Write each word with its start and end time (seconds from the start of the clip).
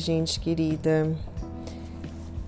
gente 0.00 0.40
querida. 0.40 1.14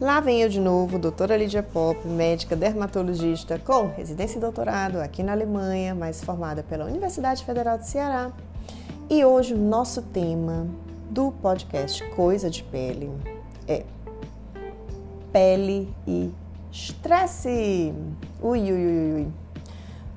Lá 0.00 0.18
vem 0.18 0.42
eu 0.42 0.48
de 0.48 0.58
novo, 0.58 0.98
doutora 0.98 1.36
Lídia 1.36 1.62
Pop, 1.62 2.08
médica 2.08 2.56
dermatologista 2.56 3.56
com 3.56 3.86
residência 3.86 4.38
e 4.38 4.40
doutorado 4.40 4.96
aqui 4.96 5.22
na 5.22 5.30
Alemanha, 5.30 5.94
mas 5.94 6.24
formada 6.24 6.64
pela 6.64 6.86
Universidade 6.86 7.44
Federal 7.44 7.78
do 7.78 7.84
Ceará. 7.84 8.32
E 9.08 9.24
hoje 9.24 9.54
o 9.54 9.58
nosso 9.58 10.02
tema 10.02 10.66
do 11.08 11.30
podcast 11.30 12.02
Coisa 12.16 12.50
de 12.50 12.64
Pele 12.64 13.12
é 13.68 13.84
pele 15.32 15.88
e 16.04 16.32
estresse. 16.72 17.94
Ui, 18.40 18.60
ui, 18.60 18.72
ui, 18.72 19.12
ui. 19.12 19.28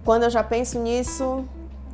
Quando 0.04 0.24
eu 0.24 0.30
já 0.30 0.44
penso 0.44 0.80
nisso, 0.80 1.46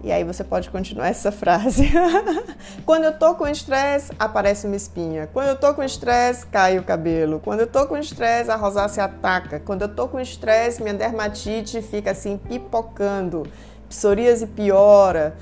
e 0.03 0.11
aí 0.11 0.23
você 0.23 0.43
pode 0.43 0.69
continuar 0.69 1.09
essa 1.09 1.31
frase. 1.31 1.91
Quando 2.85 3.03
eu 3.03 3.17
tô 3.17 3.35
com 3.35 3.47
estresse, 3.47 4.11
aparece 4.17 4.65
uma 4.65 4.75
espinha. 4.75 5.29
Quando 5.31 5.49
eu 5.49 5.55
tô 5.55 5.73
com 5.73 5.83
estresse, 5.83 6.45
cai 6.47 6.79
o 6.79 6.83
cabelo. 6.83 7.39
Quando 7.39 7.59
eu 7.59 7.67
tô 7.67 7.85
com 7.85 7.95
estresse, 7.95 8.49
a 8.49 8.55
rosácea 8.55 9.03
ataca. 9.03 9.59
Quando 9.59 9.83
eu 9.83 9.89
tô 9.89 10.07
com 10.07 10.19
estresse, 10.19 10.81
minha 10.81 10.95
dermatite 10.95 11.81
fica 11.83 12.11
assim 12.11 12.37
pipocando. 12.37 13.43
Psoríase 13.87 14.47
piora. 14.47 15.35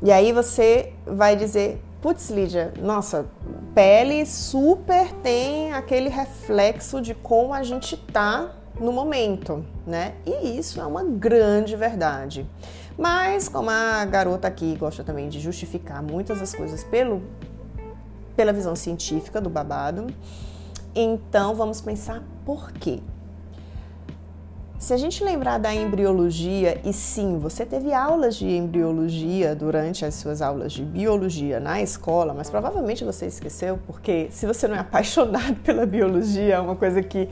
E 0.00 0.12
aí 0.12 0.32
você 0.32 0.92
vai 1.04 1.34
dizer, 1.34 1.82
putz, 2.00 2.30
Lídia, 2.30 2.72
nossa, 2.80 3.26
pele 3.74 4.24
super 4.26 5.12
tem 5.24 5.72
aquele 5.72 6.08
reflexo 6.08 7.00
de 7.00 7.14
como 7.14 7.52
a 7.52 7.64
gente 7.64 7.96
tá 7.96 8.52
no 8.78 8.92
momento, 8.92 9.64
né? 9.84 10.14
E 10.24 10.56
isso 10.56 10.80
é 10.80 10.86
uma 10.86 11.02
grande 11.02 11.74
verdade. 11.74 12.46
Mas 12.98 13.48
como 13.48 13.70
a 13.70 14.04
garota 14.04 14.48
aqui 14.48 14.74
gosta 14.76 15.04
também 15.04 15.28
de 15.28 15.38
justificar 15.38 16.02
muitas 16.02 16.40
das 16.40 16.52
coisas 16.52 16.82
pelo, 16.82 17.22
pela 18.36 18.52
visão 18.52 18.74
científica 18.74 19.40
do 19.40 19.48
babado, 19.48 20.08
então 20.92 21.54
vamos 21.54 21.80
pensar 21.80 22.24
por 22.44 22.72
quê. 22.72 22.98
Se 24.80 24.92
a 24.92 24.96
gente 24.96 25.22
lembrar 25.22 25.58
da 25.58 25.72
embriologia, 25.72 26.80
e 26.84 26.92
sim, 26.92 27.38
você 27.38 27.64
teve 27.64 27.92
aulas 27.92 28.36
de 28.36 28.48
embriologia 28.48 29.54
durante 29.54 30.04
as 30.04 30.14
suas 30.14 30.40
aulas 30.42 30.72
de 30.72 30.84
biologia 30.84 31.60
na 31.60 31.80
escola, 31.80 32.34
mas 32.34 32.50
provavelmente 32.50 33.04
você 33.04 33.26
esqueceu, 33.26 33.78
porque 33.86 34.28
se 34.30 34.46
você 34.46 34.66
não 34.66 34.76
é 34.76 34.78
apaixonado 34.82 35.56
pela 35.62 35.86
biologia, 35.86 36.56
é 36.56 36.60
uma 36.60 36.76
coisa 36.76 37.00
que 37.02 37.28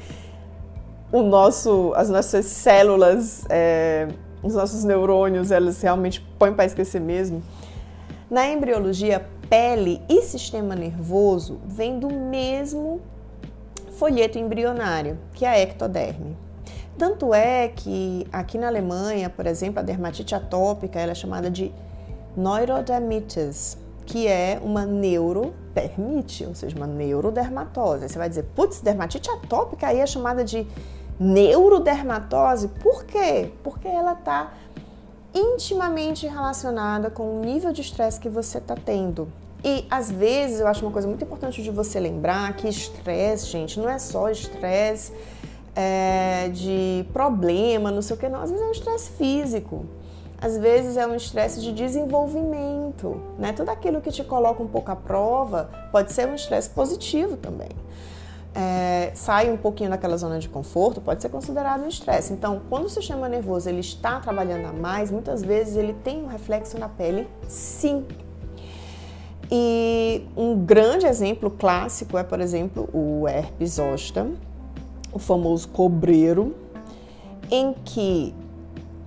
o 1.13 1.23
nosso, 1.23 1.93
as 1.97 2.09
nossas 2.09 2.47
células 2.47 3.45
é, 3.49 4.09
os 4.47 4.55
nossos 4.55 4.85
neurônios, 4.85 5.51
elas 5.51 5.83
realmente 5.83 6.21
põem 6.39 6.55
para 6.55 6.65
esquecer 6.65 7.01
mesmo. 7.01 7.43
Na 8.31 8.49
embriologia, 8.49 9.27
pele 9.49 10.01
e 10.09 10.23
sistema 10.23 10.75
nervoso 10.75 11.61
vêm 11.67 11.99
do 11.99 12.09
mesmo 12.09 13.01
folheto 13.99 14.39
embrionário, 14.39 15.19
que 15.35 15.45
é 15.45 15.49
a 15.49 15.61
ectoderme. 15.61 16.37
Tanto 16.97 17.35
é 17.35 17.69
que 17.69 18.27
aqui 18.33 18.57
na 18.57 18.69
Alemanha, 18.69 19.29
por 19.29 19.47
exemplo, 19.47 19.81
a 19.81 19.83
dermatite 19.83 20.35
atópica 20.35 20.99
ela 20.99 21.13
é 21.13 21.15
chamada 21.15 21.51
de 21.51 21.73
neurodermitis, 22.37 23.77
que 24.07 24.27
é 24.27 24.61
uma 24.63 24.87
neurodermite, 24.87 26.47
ou 26.47 26.55
seja, 26.55 26.77
uma 26.77 26.87
neurodermatose. 26.87 28.09
Você 28.09 28.19
vai 28.19 28.29
dizer, 28.29 28.45
putz, 28.55 28.81
dermatite 28.81 29.29
atópica 29.31 29.89
aí 29.89 29.99
é 29.99 30.07
chamada 30.07 30.45
de 30.45 30.67
neurodermatose, 31.19 32.69
por 32.69 33.05
quê? 33.05 33.51
Porque 33.63 33.89
ela 33.89 34.13
está 34.13 34.53
intimamente 35.35 36.27
relacionada 36.27 37.11
com 37.11 37.39
o 37.39 37.41
nível 37.41 37.73
de 37.73 37.81
estresse 37.81 38.19
que 38.19 38.29
você 38.29 38.59
está 38.59 38.75
tendo. 38.75 39.29
E 39.65 39.85
às 39.91 40.11
vezes 40.11 40.61
eu 40.61 40.67
acho 40.67 40.85
uma 40.85 40.93
coisa 40.93 41.09
muito 41.09 41.25
importante 41.25 41.63
de 41.63 41.71
você 41.71 41.99
lembrar 41.99 42.55
que 42.55 42.69
estresse, 42.69 43.47
gente, 43.47 43.81
não 43.81 43.89
é 43.89 43.99
só 43.99 44.31
estresse 44.31 45.13
é, 45.75 46.49
de 46.49 47.05
problema, 47.13 47.91
não 47.91 48.03
sei 48.03 48.17
o 48.17 48.19
que, 48.19 48.29
não. 48.29 48.41
Às 48.41 48.51
vezes 48.51 48.65
é 48.65 48.69
um 48.69 48.73
estresse 48.73 49.11
físico. 49.13 49.85
Às 50.39 50.59
vezes 50.59 50.97
é 50.99 51.07
um 51.07 51.15
estresse 51.15 51.63
de 51.63 51.73
desenvolvimento, 51.73 53.21
né? 53.39 53.55
Tudo 53.55 53.71
aquilo 53.71 54.03
que 54.03 54.11
te 54.11 54.23
coloca 54.23 54.63
um 54.63 54.69
pouco 54.69 54.91
à 54.91 54.97
prova 54.97 55.71
pode 55.91 56.13
ser 56.13 56.29
um 56.29 56.35
estresse 56.35 56.69
positivo 56.71 57.39
também 57.39 57.71
é, 58.57 59.11
sai 59.15 59.51
um 59.51 59.57
pouquinho 59.59 59.91
daquela 59.91 60.17
zona 60.17 60.39
de 60.39 60.49
conforto, 60.49 60.99
pode 60.99 61.21
ser 61.21 61.29
considerado 61.29 61.83
um 61.83 61.89
estresse. 61.89 62.33
Então, 62.33 62.63
quando 62.71 62.87
o 62.87 62.89
sistema 62.89 63.29
nervoso 63.29 63.69
ele 63.69 63.81
está 63.81 64.19
trabalhando 64.19 64.67
a 64.67 64.73
mais, 64.73 65.11
muitas 65.11 65.43
vezes 65.43 65.77
ele 65.77 65.93
tem 65.93 66.25
um 66.25 66.27
reflexo 66.27 66.79
na 66.79 66.89
pele, 66.89 67.29
sim. 67.47 68.07
E 69.51 70.27
um 70.35 70.65
grande 70.65 71.07
exemplo 71.07 71.51
clássico 71.51 72.17
é, 72.17 72.25
por 72.25 72.41
exemplo, 72.41 72.89
o 72.95 73.29
herpes 73.29 73.75
zoster, 73.75 74.27
o 75.13 75.19
famoso 75.19 75.69
cobreiro, 75.69 76.57
em 77.51 77.75
que 77.85 78.35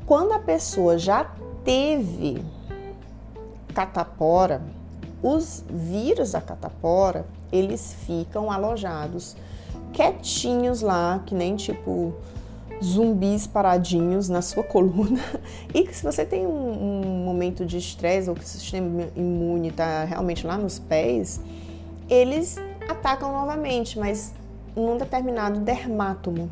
quando 0.06 0.31
a 0.31 0.40
pessoa 0.40 0.98
já 0.98 1.30
teve 1.66 2.44
catapora, 3.74 4.62
os 5.22 5.63
vírus 5.69 6.31
da 6.31 6.41
catapora 6.41 7.25
eles 7.52 7.96
ficam 8.06 8.52
alojados 8.52 9.35
quietinhos 9.91 10.81
lá, 10.81 11.22
que 11.25 11.34
nem 11.34 11.56
tipo 11.56 12.13
zumbis 12.84 13.46
paradinhos 13.46 14.30
na 14.30 14.41
sua 14.41 14.63
coluna. 14.63 15.22
E 15.74 15.84
que 15.84 15.96
se 15.96 16.03
você 16.03 16.25
tem 16.25 16.46
um, 16.46 17.03
um 17.03 17.25
momento 17.25 17.66
de 17.66 17.78
estresse 17.78 18.30
ou 18.30 18.35
que 18.35 18.44
o 18.44 18.47
sistema 18.47 19.07
imune 19.16 19.69
está 19.69 20.03
realmente 20.06 20.46
lá 20.46 20.57
nos 20.57 20.80
pés, 20.80 21.41
eles 22.09 22.57
atacam 22.88 23.31
novamente, 23.31 24.00
mas 24.00 24.34
num 24.75 24.97
determinado 24.97 25.59
dermátomo. 25.59 26.50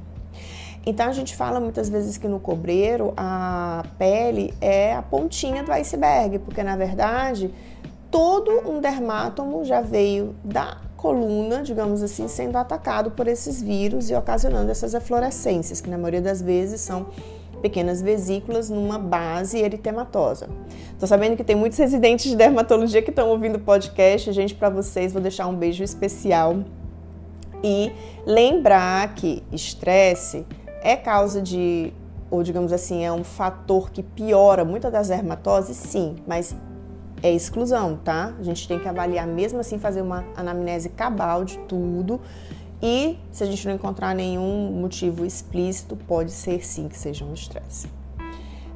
Então 0.85 1.09
a 1.09 1.11
gente 1.11 1.35
fala 1.35 1.59
muitas 1.59 1.89
vezes 1.89 2.17
que 2.17 2.29
no 2.29 2.39
cobreiro 2.39 3.13
a 3.17 3.83
pele 3.97 4.53
é 4.61 4.95
a 4.95 5.01
pontinha 5.01 5.61
do 5.61 5.71
iceberg, 5.73 6.39
porque 6.39 6.63
na 6.63 6.77
verdade 6.77 7.53
todo 8.11 8.69
um 8.69 8.79
dermátomo 8.79 9.63
já 9.63 9.81
veio 9.81 10.35
da 10.43 10.77
coluna, 10.95 11.61
digamos 11.61 12.01
assim, 12.01 12.27
sendo 12.27 12.57
atacado 12.57 13.11
por 13.11 13.27
esses 13.27 13.61
vírus 13.61 14.09
e 14.09 14.15
ocasionando 14.15 14.71
essas 14.71 14.93
eflorescências, 14.93 15.79
que 15.79 15.89
na 15.89 15.97
maioria 15.97 16.21
das 16.21 16.41
vezes 16.41 16.81
são 16.81 17.07
pequenas 17.61 18.01
vesículas 18.01 18.69
numa 18.69 18.99
base 18.99 19.59
eritematosa. 19.59 20.47
Tô 20.99 21.07
sabendo 21.07 21.35
que 21.35 21.43
tem 21.43 21.55
muitos 21.55 21.77
residentes 21.77 22.29
de 22.29 22.35
dermatologia 22.35 23.01
que 23.01 23.09
estão 23.09 23.29
ouvindo 23.29 23.55
o 23.55 23.59
podcast. 23.59 24.31
Gente, 24.31 24.53
para 24.53 24.69
vocês 24.69 25.11
vou 25.11 25.21
deixar 25.21 25.47
um 25.47 25.55
beijo 25.55 25.83
especial 25.83 26.57
e 27.63 27.91
lembrar 28.25 29.15
que 29.15 29.43
estresse 29.51 30.45
é 30.81 30.95
causa 30.95 31.41
de 31.41 31.93
ou 32.29 32.43
digamos 32.43 32.73
assim, 32.73 33.05
é 33.05 33.11
um 33.11 33.23
fator 33.23 33.89
que 33.89 34.03
piora 34.03 34.65
muitas 34.65 34.91
das 34.91 35.07
dermatoses, 35.07 35.77
sim, 35.77 36.17
mas 36.27 36.53
é 37.21 37.33
exclusão, 37.33 37.97
tá? 37.97 38.33
A 38.39 38.43
gente 38.43 38.67
tem 38.67 38.79
que 38.79 38.87
avaliar 38.87 39.25
mesmo 39.25 39.59
assim, 39.59 39.79
fazer 39.79 40.01
uma 40.01 40.25
anamnese 40.35 40.89
cabal 40.89 41.43
de 41.43 41.57
tudo. 41.59 42.21
E 42.81 43.17
se 43.31 43.43
a 43.43 43.47
gente 43.47 43.67
não 43.67 43.73
encontrar 43.73 44.13
nenhum 44.13 44.71
motivo 44.71 45.25
explícito, 45.25 45.95
pode 45.95 46.31
ser 46.31 46.65
sim 46.65 46.87
que 46.87 46.97
seja 46.97 47.25
um 47.25 47.33
estresse. 47.33 47.87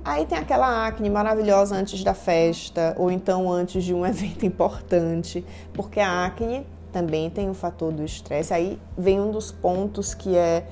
Aí 0.04 0.26
tem 0.26 0.38
aquela 0.38 0.88
acne 0.88 1.10
maravilhosa 1.10 1.76
antes 1.76 2.04
da 2.04 2.16
festa 2.16 2.96
ou 2.98 3.12
então 3.12 3.52
antes 3.52 3.84
de 3.84 3.94
um 3.94 4.04
evento 4.08 4.46
importante, 4.46 5.46
porque 5.74 6.00
a 6.00 6.26
acne 6.26 6.66
também 6.92 7.30
tem 7.30 7.50
o 7.50 7.54
fator 7.54 7.92
do 7.92 8.04
estresse. 8.04 8.54
Aí 8.54 8.80
vem 8.98 9.20
um 9.20 9.32
dos 9.32 9.52
pontos 9.52 10.16
que 10.16 10.36
é 10.36 10.66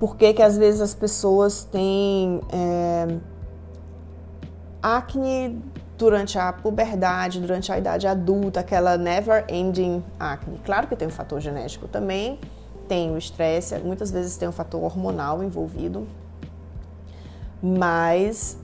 por 0.00 0.16
que, 0.16 0.34
que 0.34 0.42
às 0.42 0.58
vezes 0.58 0.80
as 0.80 0.94
pessoas 0.94 1.62
têm 1.62 2.40
é, 2.52 3.16
acne 4.82 5.62
durante 6.02 6.36
a 6.36 6.52
puberdade, 6.52 7.38
durante 7.38 7.70
a 7.70 7.78
idade 7.78 8.08
adulta, 8.08 8.58
aquela 8.58 8.98
never 8.98 9.44
ending 9.48 10.02
acne. 10.18 10.58
Claro 10.64 10.88
que 10.88 10.96
tem 10.96 11.06
um 11.06 11.12
fator 11.12 11.40
genético 11.40 11.86
também, 11.86 12.40
tem 12.88 13.12
o 13.12 13.16
estresse, 13.16 13.78
muitas 13.78 14.10
vezes 14.10 14.36
tem 14.36 14.48
um 14.48 14.52
fator 14.52 14.82
hormonal 14.82 15.44
envolvido, 15.44 16.08
mas 17.62 18.58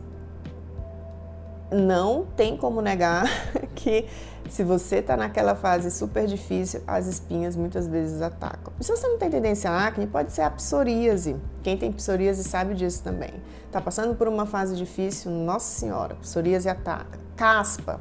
não 1.71 2.27
tem 2.37 2.57
como 2.57 2.81
negar 2.81 3.27
que 3.77 4.07
se 4.51 4.63
você 4.65 4.97
está 4.97 5.17
naquela 5.17 5.55
fase 5.55 5.91
super 5.91 6.27
difícil, 6.27 6.83
as 6.87 7.07
espinhas 7.07 7.57
muitas 7.57 7.87
vezes 7.87 8.23
atacam. 8.23 8.73
Se 8.81 8.91
você 8.91 9.07
não 9.07 9.19
tem 9.19 9.31
tendência 9.31 9.71
à 9.71 9.87
acne, 9.87 10.07
pode 10.07 10.33
ser 10.33 10.43
a 10.43 10.51
psoríase. 10.51 11.37
Quem 11.63 11.77
tem 11.77 11.93
psoríase 11.93 12.45
sabe 12.45 12.75
disso 12.75 13.03
também. 13.03 13.33
Está 13.67 13.81
passando 13.81 14.15
por 14.15 14.29
uma 14.29 14.47
fase 14.47 14.77
difícil, 14.77 15.31
nossa 15.31 15.79
senhora, 15.79 16.15
psoríase 16.17 16.69
ataca. 16.69 17.19
Caspa, 17.37 18.01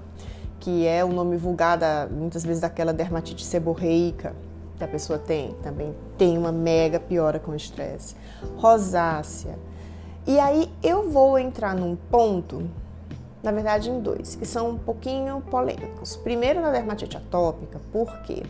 que 0.59 0.87
é 0.87 1.03
o 1.03 1.09
nome 1.09 1.37
vulgar 1.37 1.77
muitas 2.09 2.43
vezes 2.43 2.61
daquela 2.61 2.93
dermatite 2.93 3.45
seborreica 3.45 4.33
que 4.77 4.83
a 4.83 4.87
pessoa 4.87 5.17
tem, 5.17 5.53
também 5.63 5.95
tem 6.17 6.37
uma 6.37 6.51
mega 6.51 6.99
piora 6.99 7.39
com 7.39 7.55
estresse. 7.55 8.15
Rosácea. 8.57 9.57
E 10.25 10.39
aí 10.39 10.71
eu 10.83 11.09
vou 11.09 11.39
entrar 11.39 11.75
num 11.75 11.95
ponto 11.95 12.69
na 13.41 13.51
verdade 13.51 13.89
em 13.89 13.99
dois, 13.99 14.35
que 14.35 14.45
são 14.45 14.71
um 14.71 14.77
pouquinho 14.77 15.41
polêmicos. 15.49 16.15
Primeiro 16.15 16.61
na 16.61 16.71
dermatite 16.71 17.17
atópica, 17.17 17.79
porque 17.91 18.43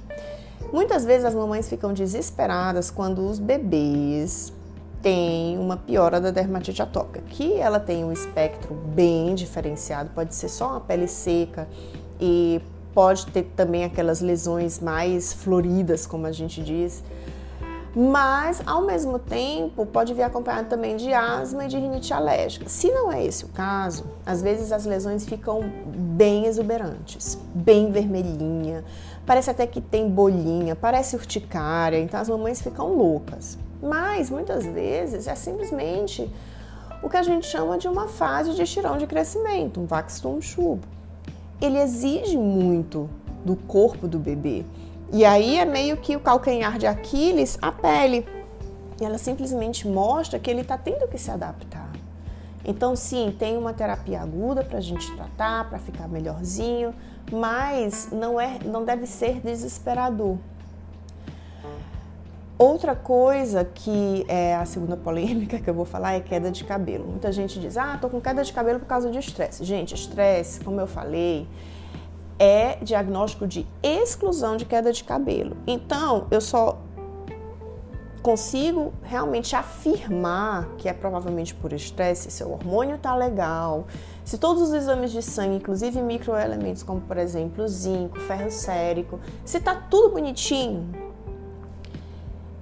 Muitas 0.71 1.05
vezes 1.05 1.23
as 1.23 1.33
mamães 1.33 1.69
ficam 1.69 1.93
desesperadas 1.93 2.91
quando 2.91 3.27
os 3.27 3.39
bebês 3.39 4.51
têm 5.01 5.57
uma 5.57 5.77
piora 5.77 6.19
da 6.19 6.29
dermatite 6.29 6.81
atópica, 6.81 7.21
que 7.21 7.53
ela 7.53 7.79
tem 7.79 8.03
um 8.03 8.11
espectro 8.11 8.73
bem 8.73 9.33
diferenciado, 9.33 10.09
pode 10.13 10.35
ser 10.35 10.49
só 10.49 10.71
uma 10.71 10.81
pele 10.81 11.07
seca 11.07 11.67
e 12.19 12.59
pode 12.93 13.27
ter 13.27 13.43
também 13.55 13.85
aquelas 13.85 14.19
lesões 14.19 14.79
mais 14.79 15.31
floridas, 15.31 16.05
como 16.05 16.25
a 16.25 16.31
gente 16.31 16.61
diz, 16.61 17.03
mas 17.99 18.61
ao 18.63 18.83
mesmo 18.83 19.17
tempo 19.17 19.83
pode 19.83 20.13
vir 20.13 20.21
acompanhado 20.21 20.69
também 20.69 20.97
de 20.97 21.11
asma 21.11 21.65
e 21.65 21.67
de 21.67 21.79
rinite 21.79 22.13
alérgica. 22.13 22.69
Se 22.69 22.91
não 22.91 23.11
é 23.11 23.25
esse 23.25 23.43
o 23.43 23.47
caso, 23.47 24.05
às 24.23 24.39
vezes 24.39 24.71
as 24.71 24.85
lesões 24.85 25.25
ficam 25.25 25.61
bem 25.87 26.45
exuberantes, 26.45 27.39
bem 27.55 27.91
vermelhinha, 27.91 28.85
parece 29.25 29.49
até 29.49 29.65
que 29.65 29.81
tem 29.81 30.07
bolinha, 30.07 30.75
parece 30.75 31.15
urticária, 31.15 31.97
então 31.97 32.19
as 32.19 32.29
mamães 32.29 32.61
ficam 32.61 32.93
loucas. 32.93 33.57
Mas 33.81 34.29
muitas 34.29 34.63
vezes 34.63 35.25
é 35.25 35.33
simplesmente 35.33 36.31
o 37.01 37.09
que 37.09 37.17
a 37.17 37.23
gente 37.23 37.47
chama 37.47 37.79
de 37.79 37.87
uma 37.87 38.07
fase 38.07 38.53
de 38.53 38.61
estirão 38.61 38.99
de 38.99 39.07
crescimento, 39.07 39.79
um 39.79 39.87
Wachstum 39.89 40.39
Schub. 40.39 40.81
Ele 41.59 41.79
exige 41.79 42.37
muito 42.37 43.09
do 43.43 43.55
corpo 43.55 44.07
do 44.07 44.19
bebê. 44.19 44.63
E 45.11 45.23
aí 45.23 45.57
é 45.57 45.65
meio 45.65 45.97
que 45.97 46.15
o 46.15 46.19
calcanhar 46.19 46.77
de 46.77 46.85
Aquiles, 46.85 47.57
a 47.61 47.71
pele. 47.71 48.27
E 48.99 49.05
ela 49.05 49.17
simplesmente 49.17 49.87
mostra 49.87 50.39
que 50.39 50.49
ele 50.49 50.61
está 50.61 50.77
tendo 50.77 51.07
que 51.07 51.17
se 51.17 51.31
adaptar. 51.31 51.91
Então, 52.65 52.95
sim, 52.95 53.33
tem 53.37 53.57
uma 53.57 53.73
terapia 53.73 54.21
aguda 54.21 54.63
para 54.63 54.79
a 54.79 54.81
gente 54.81 55.09
tratar, 55.15 55.69
para 55.69 55.79
ficar 55.79 56.07
melhorzinho, 56.09 56.93
mas 57.31 58.09
não, 58.11 58.39
é, 58.39 58.59
não 58.65 58.83
deve 58.83 59.05
ser 59.05 59.39
desesperador. 59.39 60.37
Outra 62.57 62.95
coisa 62.95 63.63
que 63.63 64.25
é 64.27 64.55
a 64.55 64.65
segunda 64.65 64.97
polêmica 64.97 65.59
que 65.59 65.69
eu 65.69 65.75
vou 65.75 65.85
falar 65.85 66.13
é 66.13 66.19
queda 66.19 66.49
de 66.49 66.63
cabelo. 66.63 67.05
Muita 67.05 67.31
gente 67.31 67.59
diz: 67.59 67.77
ah, 67.77 67.97
tô 68.01 68.09
com 68.09 68.19
queda 68.19 68.43
de 68.43 68.51
cabelo 68.51 68.79
por 68.79 68.87
causa 68.87 69.11
de 69.11 69.19
estresse. 69.19 69.63
Gente, 69.63 69.93
estresse, 69.93 70.59
como 70.61 70.81
eu 70.81 70.87
falei, 70.87 71.47
é 72.39 72.77
diagnóstico 72.81 73.47
de 73.47 73.67
exclusão 73.81 74.57
de 74.57 74.65
queda 74.65 74.91
de 74.91 75.03
cabelo. 75.03 75.57
Então, 75.65 76.27
eu 76.29 76.41
só 76.41 76.77
consigo 78.21 78.93
realmente 79.03 79.55
afirmar 79.55 80.67
que 80.77 80.89
é 80.89 80.93
provavelmente 80.93 81.55
por 81.55 81.71
estresse, 81.71 82.29
se 82.29 82.43
o 82.43 82.51
hormônio 82.51 82.97
tá 82.97 83.15
legal, 83.15 83.87
se 84.25 84.37
todos 84.37 84.61
os 84.63 84.73
exames 84.73 85.11
de 85.11 85.21
sangue, 85.21 85.55
inclusive 85.55 86.01
microelementos 86.01 86.83
como 86.83 86.99
por 86.99 87.17
exemplo 87.17 87.65
zinco, 87.67 88.19
ferro 88.19 88.51
sérico, 88.51 89.19
se 89.45 89.61
tá 89.61 89.75
tudo 89.75 90.09
bonitinho 90.09 90.89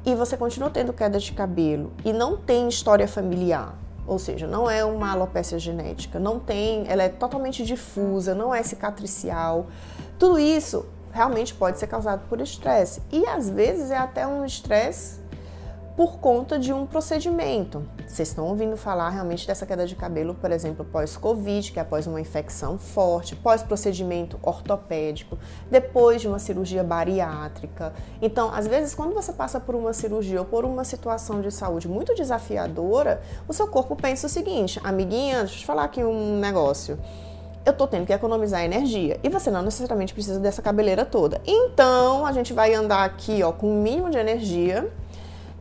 e 0.06 0.14
você 0.14 0.38
continua 0.38 0.70
tendo 0.70 0.94
queda 0.94 1.18
de 1.18 1.32
cabelo 1.32 1.92
e 2.06 2.14
não 2.14 2.38
tem 2.38 2.68
história 2.68 3.08
familiar, 3.08 3.76
ou 4.08 4.20
seja, 4.20 4.48
não 4.48 4.70
é 4.70 4.84
uma 4.86 5.12
alopecia 5.12 5.58
genética, 5.58 6.20
não 6.20 6.40
tem, 6.40 6.86
ela 6.88 7.04
é 7.04 7.10
totalmente 7.10 7.64
difusa, 7.64 8.36
não 8.36 8.54
é 8.54 8.62
cicatricial. 8.62 9.68
Tudo 10.20 10.40
isso 10.40 10.86
realmente 11.12 11.54
pode 11.54 11.80
ser 11.80 11.88
causado 11.88 12.28
por 12.28 12.42
estresse 12.42 13.02
e 13.12 13.26
às 13.26 13.50
vezes 13.50 13.90
é 13.90 13.98
até 13.98 14.28
um 14.28 14.46
estresse 14.46 15.20
por 15.96 16.18
conta 16.20 16.60
de 16.60 16.74
um 16.74 16.86
procedimento. 16.86 17.88
Vocês 18.06 18.28
estão 18.28 18.48
ouvindo 18.48 18.76
falar 18.76 19.10
realmente 19.10 19.48
dessa 19.48 19.66
queda 19.66 19.88
de 19.88 19.96
cabelo, 19.96 20.36
por 20.36 20.52
exemplo, 20.52 20.84
pós-Covid, 20.84 21.72
que 21.72 21.80
é 21.80 21.82
após 21.82 22.06
uma 22.06 22.20
infecção 22.20 22.78
forte, 22.78 23.36
pós-procedimento 23.36 24.38
ortopédico, 24.44 25.38
depois 25.72 26.22
de 26.22 26.28
uma 26.28 26.38
cirurgia 26.38 26.84
bariátrica. 26.84 27.94
Então, 28.22 28.54
às 28.54 28.68
vezes, 28.68 28.94
quando 28.94 29.14
você 29.14 29.32
passa 29.32 29.60
por 29.60 29.74
uma 29.74 29.94
cirurgia 29.94 30.40
ou 30.40 30.46
por 30.46 30.66
uma 30.66 30.84
situação 30.84 31.42
de 31.42 31.50
saúde 31.50 31.88
muito 31.88 32.14
desafiadora, 32.14 33.22
o 33.48 33.54
seu 33.54 33.68
corpo 33.68 33.96
pensa 33.96 34.28
o 34.28 34.30
seguinte: 34.30 34.80
amiguinha, 34.84 35.40
deixa 35.40 35.56
eu 35.56 35.60
te 35.60 35.66
falar 35.66 35.86
aqui 35.86 36.04
um 36.04 36.40
negócio 36.40 37.00
eu 37.66 37.74
tô 37.74 37.88
tendo 37.88 38.06
que 38.06 38.14
economizar 38.14 38.64
energia. 38.64 39.20
E 39.24 39.30
você 39.30 39.50
não 39.50 39.64
necessariamente 39.64 40.14
precisa 40.14 40.40
dessa 40.40 40.62
cabeleira 40.62 41.04
toda. 41.04 41.42
Então, 41.48 42.24
a 42.24 42.32
gente 42.32 42.54
vai 42.54 42.76
andar 42.76 43.04
aqui, 43.04 43.42
ó, 43.42 43.52
com 43.52 43.68
o 43.68 43.82
mínimo 43.82 44.12
de 44.12 44.20
energia 44.20 44.88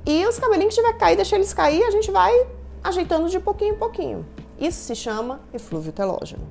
e 0.07 0.27
os 0.27 0.39
cabelinhos 0.39 0.75
que 0.75 0.83
tiver 0.83 0.97
caído, 0.99 1.17
deixa 1.17 1.37
eles 1.37 1.55
cair, 1.55 1.83
a 1.85 1.91
gente 1.91 2.11
vai 2.11 2.47
ajeitando 2.83 3.29
de 3.29 3.41
pouquinho 3.41 3.75
em 3.75 3.79
pouquinho. 3.79 4.27
Isso 4.59 4.81
se 4.85 4.95
chama 4.95 5.41
eflúvio 5.53 5.93
telógeno. 5.93 6.47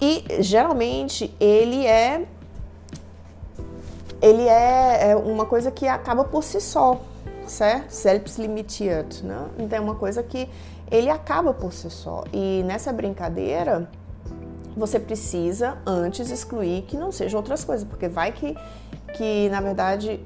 E 0.00 0.24
geralmente 0.40 1.34
ele 1.38 1.86
é 1.86 2.26
ele 4.20 4.48
é, 4.48 5.10
é 5.10 5.16
uma 5.16 5.44
coisa 5.44 5.70
que 5.70 5.86
acaba 5.86 6.24
por 6.24 6.44
si 6.44 6.60
só, 6.60 7.00
certo? 7.46 7.90
Selbstlimitiert, 7.90 9.22
né? 9.22 9.48
Então 9.58 9.78
é 9.78 9.80
uma 9.80 9.96
coisa 9.96 10.22
que 10.22 10.48
ele 10.90 11.10
acaba 11.10 11.52
por 11.52 11.72
si 11.72 11.90
só. 11.90 12.24
E 12.32 12.62
nessa 12.64 12.92
brincadeira, 12.92 13.90
você 14.76 14.98
precisa 14.98 15.78
antes 15.84 16.30
excluir 16.30 16.82
que 16.82 16.96
não 16.96 17.12
sejam 17.12 17.38
outras 17.38 17.64
coisas, 17.64 17.86
porque 17.86 18.08
vai 18.08 18.32
que, 18.32 18.56
que 19.14 19.48
na 19.50 19.60
verdade 19.60 20.20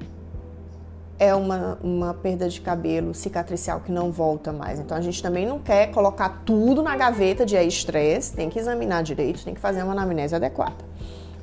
é 1.19 1.33
uma, 1.33 1.77
uma 1.81 2.13
perda 2.13 2.47
de 2.47 2.61
cabelo 2.61 3.13
cicatricial 3.13 3.79
que 3.79 3.91
não 3.91 4.11
volta 4.11 4.53
mais. 4.53 4.79
Então 4.79 4.95
a 4.95 5.01
gente 5.01 5.21
também 5.21 5.45
não 5.45 5.59
quer 5.59 5.91
colocar 5.91 6.43
tudo 6.45 6.83
na 6.83 6.95
gaveta 6.95 7.45
de 7.45 7.55
estresse, 7.55 8.33
tem 8.33 8.49
que 8.49 8.59
examinar 8.59 9.01
direito, 9.01 9.43
tem 9.43 9.53
que 9.53 9.59
fazer 9.59 9.81
uma 9.83 9.93
anamnese 9.93 10.35
adequada. 10.35 10.85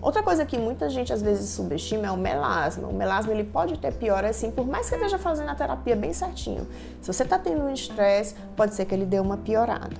Outra 0.00 0.22
coisa 0.22 0.44
que 0.44 0.58
muita 0.58 0.90
gente 0.90 1.12
às 1.12 1.22
vezes 1.22 1.48
subestima 1.50 2.06
é 2.06 2.10
o 2.10 2.16
melasma. 2.16 2.86
O 2.86 2.92
melasma 2.92 3.32
ele 3.32 3.42
pode 3.42 3.78
ter 3.78 3.92
pior 3.94 4.22
assim, 4.24 4.50
por 4.50 4.66
mais 4.66 4.88
que 4.88 4.94
esteja 4.96 5.18
fazendo 5.18 5.48
a 5.48 5.54
terapia 5.54 5.96
bem 5.96 6.12
certinho. 6.12 6.68
Se 7.00 7.12
você 7.12 7.22
está 7.22 7.38
tendo 7.38 7.62
um 7.62 7.72
estresse, 7.72 8.34
pode 8.54 8.74
ser 8.74 8.84
que 8.84 8.94
ele 8.94 9.06
dê 9.06 9.18
uma 9.18 9.38
piorada. 9.38 9.96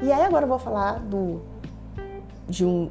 E 0.00 0.12
aí 0.12 0.22
agora 0.22 0.44
eu 0.44 0.48
vou 0.48 0.60
falar 0.60 1.00
do, 1.00 1.42
de 2.48 2.64
um 2.64 2.88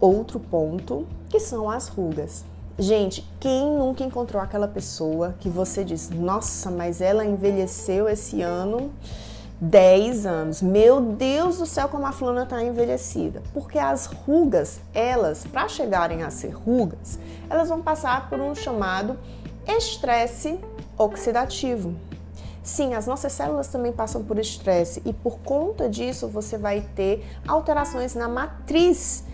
outro 0.00 0.38
ponto, 0.38 1.06
que 1.28 1.40
são 1.40 1.68
as 1.68 1.88
rugas. 1.88 2.44
Gente, 2.80 3.28
quem 3.40 3.76
nunca 3.76 4.04
encontrou 4.04 4.40
aquela 4.40 4.68
pessoa 4.68 5.34
que 5.40 5.48
você 5.48 5.82
diz, 5.82 6.10
nossa, 6.10 6.70
mas 6.70 7.00
ela 7.00 7.24
envelheceu 7.24 8.08
esse 8.08 8.40
ano 8.40 8.92
10 9.60 10.24
anos. 10.24 10.62
Meu 10.62 11.00
Deus 11.00 11.58
do 11.58 11.66
céu, 11.66 11.88
como 11.88 12.06
a 12.06 12.12
fulana 12.12 12.44
está 12.44 12.62
envelhecida. 12.62 13.42
Porque 13.52 13.80
as 13.80 14.06
rugas, 14.06 14.80
elas, 14.94 15.44
para 15.44 15.66
chegarem 15.66 16.22
a 16.22 16.30
ser 16.30 16.50
rugas, 16.50 17.18
elas 17.50 17.68
vão 17.68 17.82
passar 17.82 18.30
por 18.30 18.38
um 18.38 18.54
chamado 18.54 19.18
estresse 19.66 20.60
oxidativo. 20.96 21.96
Sim, 22.62 22.94
as 22.94 23.08
nossas 23.08 23.32
células 23.32 23.66
também 23.66 23.90
passam 23.90 24.22
por 24.22 24.38
estresse 24.38 25.02
e 25.04 25.12
por 25.12 25.40
conta 25.40 25.88
disso 25.88 26.28
você 26.28 26.56
vai 26.56 26.82
ter 26.94 27.26
alterações 27.44 28.14
na 28.14 28.28
matriz 28.28 29.24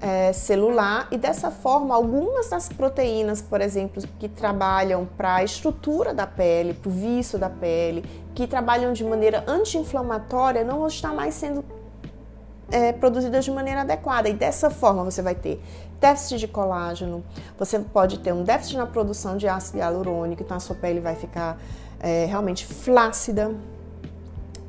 é, 0.00 0.32
celular 0.32 1.06
e 1.10 1.18
dessa 1.18 1.50
forma 1.50 1.94
algumas 1.94 2.48
das 2.48 2.68
proteínas, 2.68 3.42
por 3.42 3.60
exemplo, 3.60 4.02
que 4.18 4.28
trabalham 4.28 5.06
para 5.16 5.36
a 5.36 5.44
estrutura 5.44 6.14
da 6.14 6.26
pele, 6.26 6.72
para 6.72 6.88
o 6.88 6.92
vício 6.92 7.38
da 7.38 7.50
pele, 7.50 8.04
que 8.34 8.46
trabalham 8.46 8.92
de 8.92 9.04
maneira 9.04 9.44
anti-inflamatória, 9.46 10.64
não 10.64 10.78
vão 10.78 10.86
estar 10.86 11.12
mais 11.12 11.34
sendo 11.34 11.62
é, 12.70 12.92
produzidas 12.92 13.44
de 13.44 13.50
maneira 13.50 13.82
adequada. 13.82 14.28
E 14.28 14.32
dessa 14.32 14.70
forma 14.70 15.04
você 15.04 15.20
vai 15.20 15.34
ter 15.34 15.62
déficit 16.00 16.38
de 16.38 16.48
colágeno, 16.48 17.22
você 17.58 17.78
pode 17.78 18.20
ter 18.20 18.32
um 18.32 18.42
déficit 18.42 18.78
na 18.78 18.86
produção 18.86 19.36
de 19.36 19.46
ácido 19.46 19.78
hialurônico, 19.78 20.42
então 20.42 20.56
a 20.56 20.60
sua 20.60 20.74
pele 20.74 20.98
vai 20.98 21.14
ficar 21.14 21.58
é, 22.00 22.24
realmente 22.24 22.64
flácida. 22.66 23.54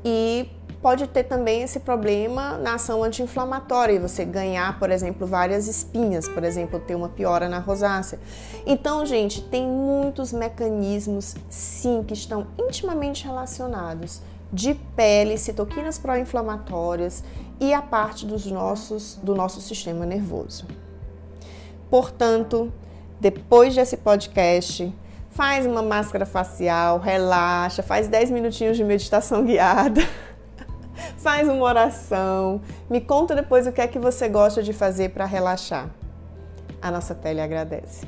E 0.04 0.50
pode 0.82 1.06
ter 1.06 1.22
também 1.22 1.62
esse 1.62 1.78
problema 1.78 2.58
na 2.58 2.74
ação 2.74 3.04
anti-inflamatória 3.04 3.92
e 3.94 3.98
você 4.00 4.24
ganhar, 4.24 4.78
por 4.80 4.90
exemplo, 4.90 5.26
várias 5.26 5.68
espinhas, 5.68 6.28
por 6.28 6.42
exemplo, 6.42 6.80
ter 6.80 6.96
uma 6.96 7.08
piora 7.08 7.48
na 7.48 7.60
rosácea. 7.60 8.18
Então, 8.66 9.06
gente, 9.06 9.40
tem 9.40 9.64
muitos 9.64 10.32
mecanismos, 10.32 11.36
sim, 11.48 12.02
que 12.02 12.14
estão 12.14 12.48
intimamente 12.58 13.24
relacionados 13.24 14.20
de 14.52 14.74
pele, 14.96 15.38
citoquinas 15.38 15.98
pró-inflamatórias 15.98 17.22
e 17.60 17.72
a 17.72 17.80
parte 17.80 18.26
dos 18.26 18.44
nossos, 18.44 19.18
do 19.22 19.36
nosso 19.36 19.60
sistema 19.60 20.04
nervoso. 20.04 20.66
Portanto, 21.88 22.72
depois 23.20 23.74
desse 23.74 23.96
podcast, 23.96 24.92
faz 25.30 25.64
uma 25.64 25.80
máscara 25.80 26.26
facial, 26.26 26.98
relaxa, 26.98 27.82
faz 27.82 28.08
10 28.08 28.30
minutinhos 28.32 28.76
de 28.76 28.82
meditação 28.82 29.44
guiada. 29.44 30.02
faz 31.22 31.48
uma 31.48 31.62
oração, 31.62 32.60
me 32.90 33.00
conta 33.00 33.34
depois 33.34 33.66
o 33.66 33.72
que 33.72 33.80
é 33.80 33.86
que 33.86 33.98
você 33.98 34.28
gosta 34.28 34.62
de 34.62 34.72
fazer 34.72 35.10
para 35.10 35.24
relaxar. 35.24 35.88
A 36.80 36.90
nossa 36.90 37.14
pele 37.14 37.40
agradece. 37.40 38.06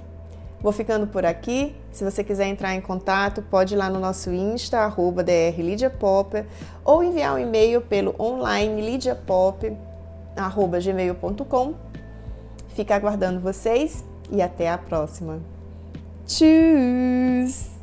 Vou 0.60 0.72
ficando 0.72 1.06
por 1.06 1.24
aqui. 1.24 1.76
Se 1.92 2.02
você 2.02 2.24
quiser 2.24 2.48
entrar 2.48 2.74
em 2.74 2.80
contato, 2.80 3.42
pode 3.42 3.74
ir 3.74 3.76
lá 3.76 3.88
no 3.88 4.00
nosso 4.00 4.32
Insta, 4.32 4.78
arroba 4.78 5.22
drlidiapop, 5.22 6.44
ou 6.84 7.04
enviar 7.04 7.34
um 7.34 7.38
e-mail 7.38 7.82
pelo 7.82 8.14
online 8.18 8.80
lidiapop, 8.80 9.76
arroba 10.36 10.80
gmail.com. 10.80 11.74
Fica 12.74 12.96
aguardando 12.96 13.38
vocês 13.40 14.04
e 14.30 14.42
até 14.42 14.68
a 14.68 14.78
próxima. 14.78 15.38
Tchau! 16.26 17.73